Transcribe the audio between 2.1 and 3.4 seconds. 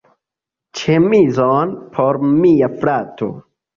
mia frato.